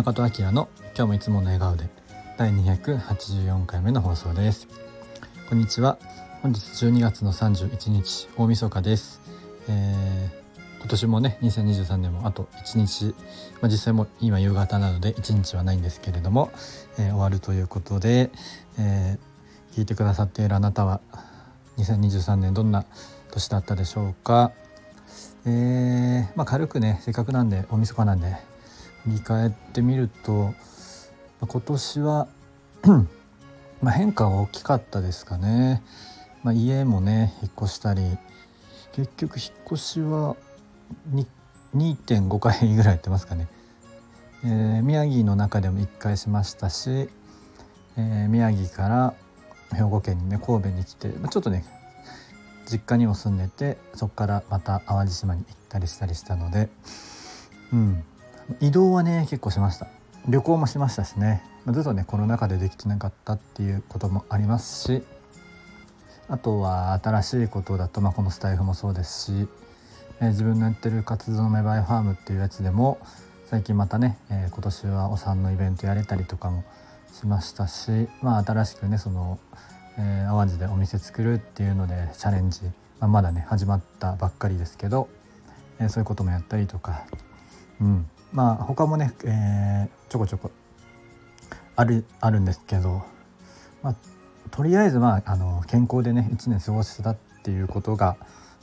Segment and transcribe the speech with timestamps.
[0.00, 1.86] 中戸明の今日もいつもの笑顔で
[2.38, 4.66] 第284回目の放送です。
[5.46, 5.98] こんにちは。
[6.40, 9.20] 本日12月の31日大晦日です、
[9.68, 13.14] えー、今年もね2023年もあと1日、
[13.60, 16.50] まあ、実際も今夕方なので1日はないんですけれども、
[16.96, 18.30] えー、終わるということで、
[18.78, 21.02] えー、聞いてくださっているあなたは
[21.76, 22.86] 2023年どんな
[23.32, 24.52] 年だったでしょうか。
[25.44, 28.48] えー、まあ、軽くねせっかくなんで大晦日なんで
[29.04, 30.54] 振り返ってみると
[31.40, 32.28] 今年は
[33.82, 35.82] ま変化は大きかったですかね、
[36.42, 38.02] まあ、家もね引っ越したり
[38.92, 40.36] 結局引っ越しは
[41.74, 43.48] 2.5回ぐらいやってますかね、
[44.44, 49.14] えー、宮城の中でも1回しましたし、えー、宮城から
[49.74, 51.64] 兵庫県にね神戸に来て、まあ、ちょっとね
[52.70, 56.68] 実家にも住んでてそこからまた淡路島に行ったりしたりしたので、
[57.72, 58.04] うん、
[58.60, 59.86] 移動はね結構しました。
[60.28, 61.42] 旅行もしましたしね。
[61.66, 65.02] ずっとねコロナ禍でできてなかったっていうこともありますし
[66.28, 69.48] あとは新しいことだと、まあ、このスタイフもそうですし、
[70.20, 72.98] えー、自分のやってる活動の芽生えファームっていうやつでも
[73.46, 76.64] 最近またね、えー、今年はお産のイベントやれたりとかも
[77.12, 79.38] しましたし、まあ、新しくねその、
[79.98, 82.62] えー、淡路でお店作るっていうのでチャレンジ、
[83.00, 85.08] まあ、まだね始まったばっかりですけど、
[85.80, 87.04] え、そういうこともやったりとか、
[87.80, 90.50] うん、まあ他もね、えー、ちょこちょこ
[91.76, 93.02] あるあるんですけど、
[93.82, 93.96] まあ、
[94.50, 98.16] とりあえずまああの健康でね1年過ごせたっていうことが、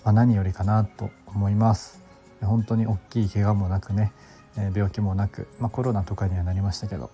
[0.03, 2.01] まあ、何よりかなと思います。
[2.41, 4.11] 本当に大きい怪我もなくね、
[4.57, 7.09] えー、病気もなく、まあ、コロナとかにはなりましたけど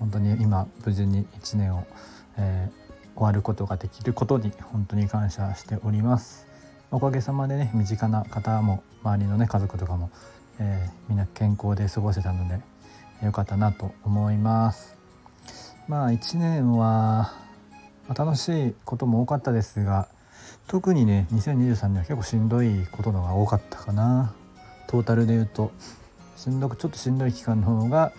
[0.00, 1.86] 本当に今無事に1年を、
[2.36, 6.46] えー、終わることができることに本当に感謝しております。
[6.90, 10.10] おかげさまでね身近な方も周りのね家族とかも
[10.58, 12.60] えー、みんな健康で過ごせたので
[13.22, 14.96] 良かったなと思います。
[15.88, 17.32] まあ1年は、
[18.16, 20.08] 楽しいことも多かったですが
[20.66, 24.34] 特にね2023年は結構しんどいことのが多かったかな。
[24.86, 25.72] トータルで言うと
[26.36, 28.12] しんどくちょっとしんどい期間の方が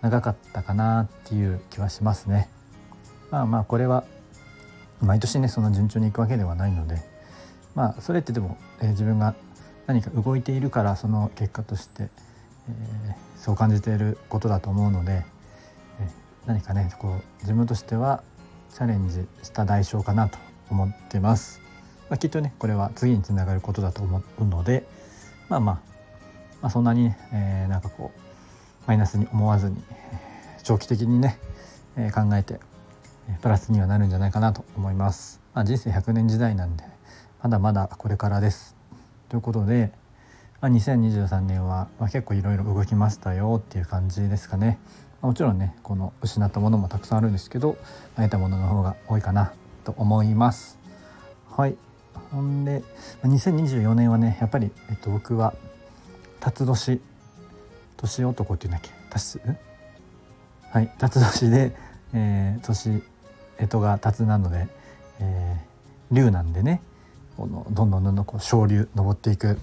[0.00, 2.48] 長かったかなっていう気はしますね。
[3.30, 4.04] まあまあこれは
[5.02, 7.02] 毎年ねそんな順調にいくわけではないので
[7.74, 9.34] まあそれってでも、えー、自分が
[9.86, 15.24] 何か動いているからその結果として、えー、そう感じていることだと思うので、
[16.00, 16.08] えー、
[16.46, 18.22] 何かねこう自分としては
[18.74, 20.38] チャレンジした代償かなと
[20.70, 21.60] 思ってます。
[22.10, 24.86] まあ、きっとねこれは次につながることだと思うので
[25.48, 25.74] まあまあ、
[26.62, 28.20] まあ、そんなにね、えー、なんかこう
[28.86, 29.82] マイナスに思わずに
[30.62, 31.38] 長期的にね、
[31.96, 32.60] えー、考えて
[33.40, 35.40] プラスにはなるんじゃないかなと思います。
[35.54, 36.84] まあ、人生100年時代なんで
[37.42, 38.75] まだまだこれからです。
[39.28, 39.92] ということで、
[40.60, 44.78] まあ、2023年は、まあ、結構いろいろ動きましたよっていう感じですかね。
[45.20, 47.76] まあ、もちろんねこの失ったものもたくさんあるんですけど
[48.16, 49.52] 得たものの方が多いかな
[49.84, 50.78] と思います。
[51.50, 51.76] はい。
[52.30, 52.82] ほんで
[53.22, 55.54] 2024年はねやっぱり、えっと、僕は
[56.40, 57.00] 辰年。
[57.96, 58.90] 年男っていうんだっけ？
[59.10, 59.40] 辰？
[60.70, 60.92] はい。
[60.98, 61.76] 辰年で、
[62.12, 63.02] えー、年
[63.58, 64.68] 干支が辰なので、
[65.20, 66.82] えー、龍なんでね。
[67.36, 69.58] このどんどんどんどんこう昇竜登っていく、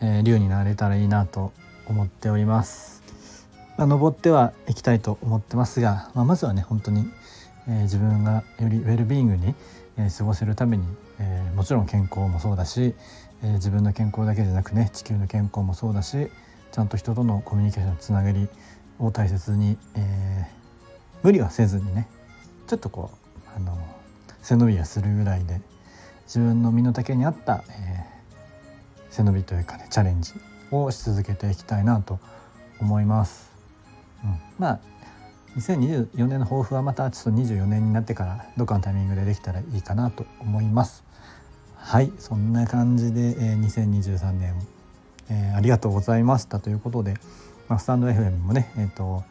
[0.00, 1.52] えー、竜になれたらいいなと
[1.86, 3.02] 思っております。
[3.76, 7.10] まあ、登ってはいきたいと思ってますが、まあ、まずはね本当に、
[7.68, 9.54] えー、自分がよりウェルビーイングに、
[9.96, 10.84] えー、過ごせるために、
[11.18, 12.94] えー、もちろん健康もそうだし、
[13.42, 16.28] えー、自分の健康だけじゃなくね地球の健康もそうだし
[16.70, 18.48] ちゃんと人とのコミュニケーションつながり
[18.98, 20.54] を大切に、えー、
[21.22, 22.08] 無理はせずにね
[22.66, 23.78] ちょっとこうあの
[24.42, 25.60] 背伸びはするぐらいで
[26.34, 30.32] 自分の身の丈に合った、えー、背伸びというかねチャレンジ
[30.70, 32.18] をし続けていきたいなと
[32.80, 33.52] 思います。
[34.24, 34.80] うん、まあ
[35.56, 41.04] 2024年の抱負はまたちょっと24年になってからどっかのタイミングでできたらいいかなと思います。
[41.76, 44.54] はいそんな感じで、えー、2023年、
[45.28, 47.12] えー、ありがとうございましたということで、
[47.68, 49.22] まあ、スタンド FM もねえっ、ー、と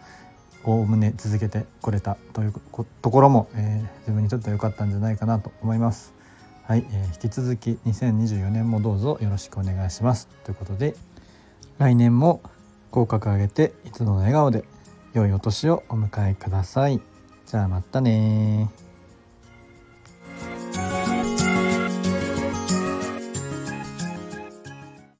[0.63, 2.53] おおむね続けてこれたという
[3.01, 6.20] ところも、えー、自分にとっては良かったんじゃないかなと思います。
[6.63, 10.95] はい、えー、引き続き2024年もどうぞよろしくお願いしますということで
[11.79, 12.41] 来年も
[12.91, 14.63] 口角上げていつもの笑顔で
[15.13, 17.01] 良いお年をお迎えください。
[17.45, 18.69] じゃあまたね